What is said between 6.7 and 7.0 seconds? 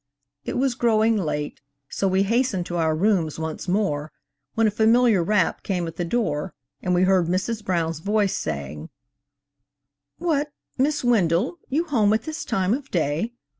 and